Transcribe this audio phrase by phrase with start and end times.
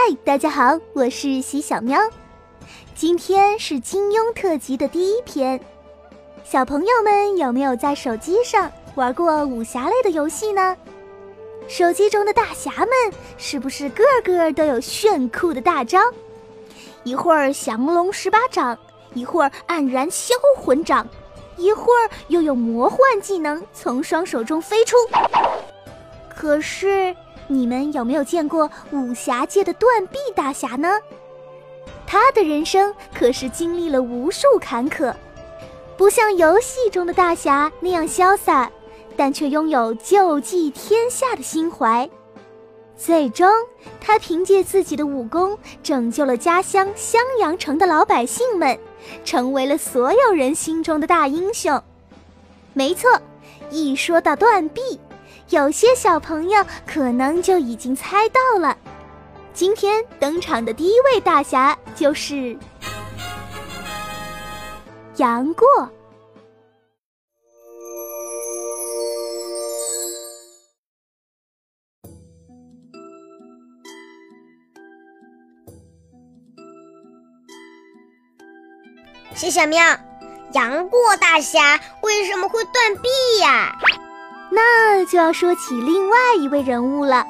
[0.00, 1.98] 嗨大家好，我是喜小喵。
[2.94, 5.60] 今天是金庸特辑的第一篇，
[6.44, 10.76] 小朋友们有没有在手机上玩过武侠类的游戏呢？
[11.66, 12.90] 手机中的大侠们
[13.38, 15.98] 是不是个个都有炫酷的大招？
[17.02, 18.78] 一会儿降龙十八掌，
[19.14, 21.04] 一会儿黯然销魂掌，
[21.56, 24.96] 一会儿又有魔幻技能从双手中飞出。
[26.28, 27.16] 可是。
[27.48, 30.88] 你们有没有见过武侠界的断臂大侠呢？
[32.06, 35.12] 他的人生可是经历了无数坎坷，
[35.96, 38.70] 不像游戏中的大侠那样潇洒，
[39.16, 42.08] 但却拥有救济天下的心怀。
[42.96, 43.48] 最终，
[44.00, 48.78] 他凭借自己的武功拯救了家乡襄阳城的老百姓们，
[49.24, 51.80] 成为了所有人心中的大英雄。
[52.72, 53.10] 没错，
[53.70, 54.98] 一说到断臂。
[55.50, 58.76] 有些小朋友可能就已经猜到了，
[59.54, 62.54] 今天登场的第一位大侠就是
[65.16, 65.66] 杨过。
[79.34, 79.82] 谢小喵，
[80.52, 83.08] 杨过大侠为什么会断臂
[83.40, 83.74] 呀？
[84.50, 87.24] 那就要说起另外一位人物了。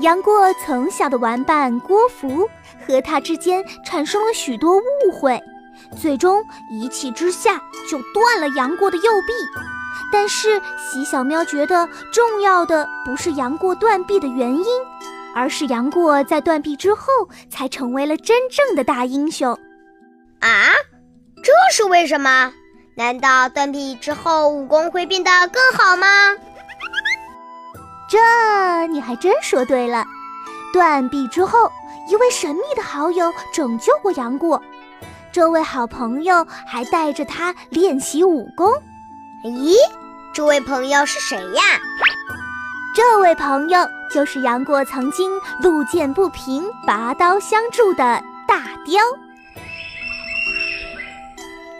[0.00, 2.48] 杨过从小的玩伴郭芙
[2.86, 5.40] 和他之间产生了许多误会，
[6.00, 9.32] 最终一气之下就断了杨过的右臂。
[10.12, 14.64] 但是喜小喵觉得重要的不是杨过断臂的原因，
[15.34, 17.06] 而是杨过在断臂之后
[17.48, 19.52] 才成为了真正的大英雄。
[20.40, 20.72] 啊，
[21.42, 22.52] 这是为什么？
[22.96, 26.06] 难道断臂之后武功会变得更好吗？
[28.08, 30.04] 这你还真说对了。
[30.72, 31.72] 断臂之后，
[32.08, 34.62] 一位神秘的好友拯救过杨过，
[35.32, 38.72] 这位好朋友还带着他练习武功。
[39.44, 39.74] 咦，
[40.32, 41.62] 这位朋友是谁呀？
[42.94, 45.28] 这位朋友就是杨过曾经
[45.60, 49.02] 路见不平拔刀相助的大雕。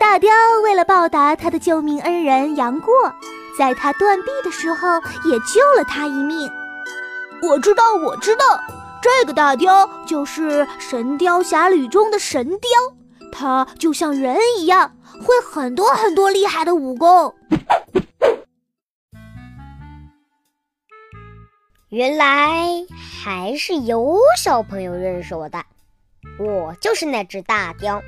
[0.05, 0.31] 大雕
[0.63, 2.93] 为了报答他的救命恩人杨过，
[3.57, 4.87] 在他断臂的时候
[5.25, 6.47] 也救了他一命。
[7.41, 8.45] 我知道，我知道，
[9.01, 12.69] 这个大雕就是《神雕侠侣》中的神雕，
[13.31, 17.33] 他就像人一样，会很多很多厉害的武功。
[21.89, 22.69] 原来
[23.25, 25.65] 还是有小朋友认识我的，
[26.37, 27.99] 我就是那只大雕。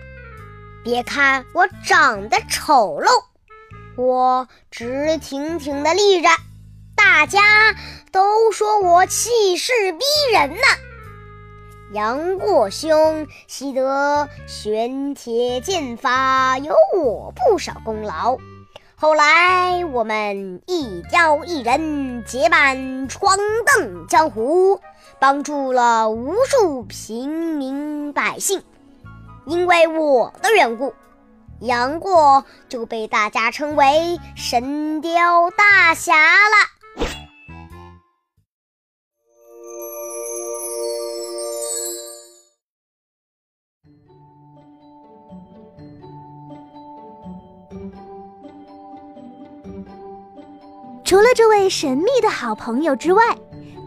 [0.88, 3.10] 别看我长得丑陋，
[3.98, 6.30] 我直挺挺的立着，
[6.96, 7.42] 大家
[8.14, 10.62] 都说我气势逼人呢。
[11.92, 18.38] 杨过兄习得玄铁剑法，有我不少功劳。
[18.96, 24.80] 后来我们一雕一人结伴闯荡江湖，
[25.20, 28.64] 帮助了无数平民百姓。
[29.48, 30.94] 因为我的缘故，
[31.62, 36.68] 杨过就被大家称为神雕大侠了。
[51.06, 53.24] 除了这位神秘的好朋友之外，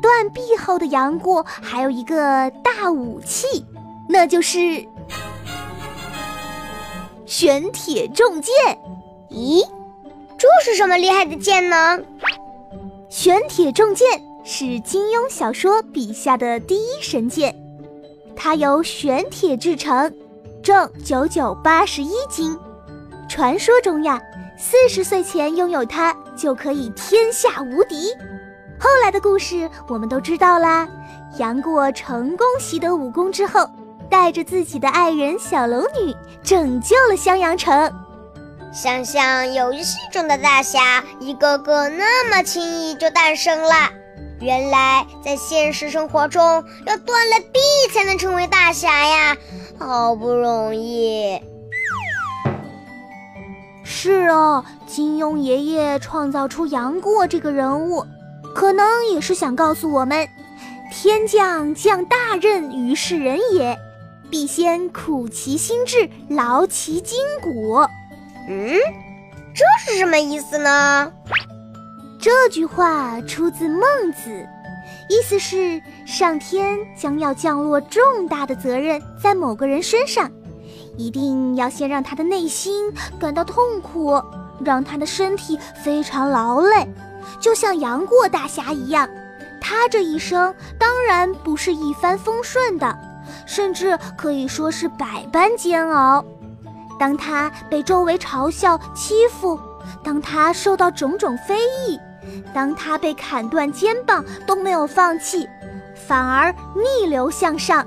[0.00, 3.62] 断臂后的杨过还有一个大武器，
[4.08, 4.88] 那就是。
[7.30, 8.52] 玄铁重剑，
[9.30, 9.64] 咦，
[10.36, 11.96] 这是什么厉害的剑呢？
[13.08, 17.54] 玄铁重剑是金庸小说笔下的第一神剑，
[18.34, 20.12] 它由玄铁制成，
[20.60, 22.58] 重九九八十一斤。
[23.28, 24.20] 传说中呀，
[24.58, 28.10] 四十岁前拥有它就可以天下无敌。
[28.80, 30.88] 后来的故事我们都知道啦，
[31.38, 33.70] 杨过成功习得武功之后。
[34.10, 37.90] 带着自己的爱人小龙女，拯救了襄阳城。
[38.72, 43.74] 想想游戏中的大侠，一个个那么轻易就诞生了。
[44.40, 46.42] 原来在现实生活中，
[46.86, 47.60] 要断了臂
[47.92, 49.36] 才能成为大侠呀，
[49.78, 51.40] 好不容易。
[53.84, 58.06] 是哦，金庸爷爷创造出杨过这个人物，
[58.54, 60.26] 可能也是想告诉我们：
[60.92, 63.78] 天降降大任于是人也。
[64.30, 67.78] 必先苦其心志，劳其筋骨。
[68.48, 68.76] 嗯，
[69.52, 71.12] 这是什么意思呢？
[72.20, 73.82] 这句话出自孟
[74.12, 74.46] 子。
[75.08, 80.30] 意思是上天将要降落重大的责任在某个人身上，
[80.96, 84.22] 一定要先让他的内心感到痛苦，
[84.64, 86.88] 让他的身体非常劳累，
[87.40, 89.08] 就像杨过大侠一样。
[89.60, 92.96] 他这一生当然不是一帆风顺的，
[93.50, 96.24] 甚至可以说是百般煎熬。
[97.00, 99.58] 当他被周围嘲笑欺负，
[100.04, 101.98] 当他受到种种非议，
[102.54, 105.48] 当他被砍断肩膀都没有放弃，
[106.06, 107.84] 反而逆流向上。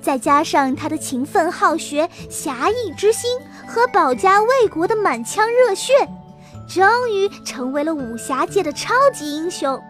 [0.00, 3.28] 再加上他的勤奋好学、侠义之心
[3.66, 5.92] 和保家卫国的满腔热血，
[6.68, 9.82] 终于成为了武侠界的超级英雄。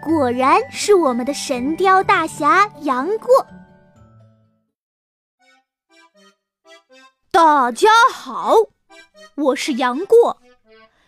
[0.00, 3.44] 果然是我们的神雕大侠杨过。
[7.40, 8.56] 大家好，
[9.36, 10.38] 我是杨过。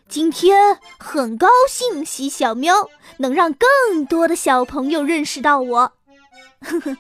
[0.09, 5.93] 今天很高兴，喜小喵能让更多的小朋友认识到我。
[6.61, 6.97] 呵呵，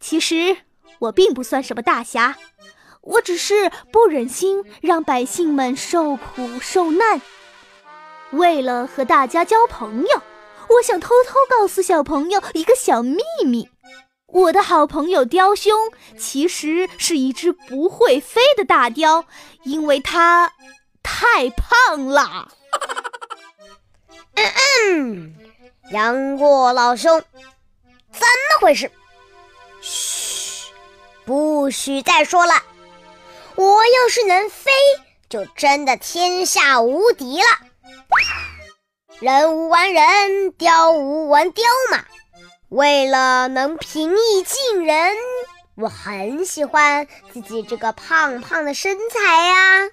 [0.00, 0.56] 其实
[0.98, 2.36] 我并不算什么大侠，
[3.02, 7.22] 我只是不忍心让百姓们受苦受难，
[8.32, 10.22] 为了和大家交朋友。
[10.70, 13.68] 我想偷偷告诉小朋友一个小秘密：
[14.32, 15.72] 我的好朋友雕兄
[16.18, 19.26] 其实是一只不会飞的大雕，
[19.62, 20.52] 因为它
[21.02, 22.48] 太胖了。
[24.34, 24.52] 嗯
[24.88, 25.34] 嗯，
[25.90, 27.20] 杨过老兄，
[28.10, 28.90] 怎么回事？
[29.82, 30.72] 嘘，
[31.26, 32.54] 不许再说了。
[33.56, 34.70] 我要是能飞，
[35.28, 37.46] 就真的天下无敌了。
[39.20, 42.02] 人无完人，雕无完雕嘛。
[42.72, 45.14] 为了能平易近人，
[45.74, 49.90] 我很喜欢自己这个胖胖的身材呀。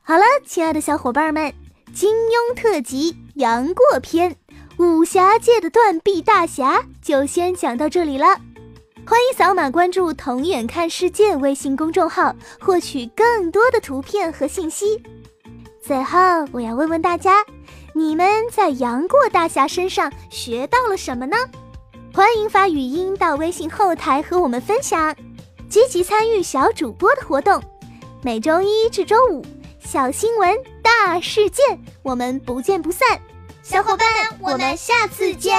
[0.00, 1.52] 好了，亲爱的小伙伴们，
[1.94, 4.30] 金庸特辑《杨过篇》。
[4.78, 8.40] 武侠界的断臂大侠就先讲到这里了，
[9.08, 15.02] 欢迎扫码关注“童眼看世界”微信公众号，获取更多的图片和信息。
[15.82, 16.18] 最后，
[16.52, 17.42] 我要问问大家，
[17.94, 21.38] 你们在杨过大侠身上学到了什么呢？
[22.12, 25.16] 欢迎发语音到微信后台和我们分享，
[25.70, 27.62] 积极参与小主播的活动。
[28.22, 29.42] 每周一至周五，
[29.82, 33.18] 小新闻大事件，我们不见不散。
[33.62, 35.56] 小伙伴们，我们下次见。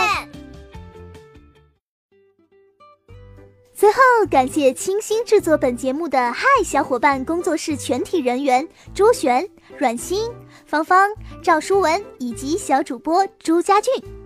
[3.80, 9.48] 最后，感谢倾心制作本节目的嗨小伙伴工作室全体人员：周璇、
[9.78, 10.30] 阮欣、
[10.66, 11.10] 芳芳、
[11.42, 14.19] 赵书文以及小主播朱家俊。